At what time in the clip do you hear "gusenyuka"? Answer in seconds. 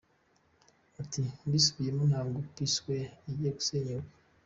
3.57-4.13